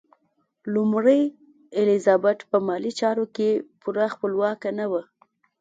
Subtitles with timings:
[0.73, 1.21] لومړۍ
[1.79, 3.49] الیزابت په مالي چارو کې
[3.81, 5.01] پوره خپلواکه نه وه.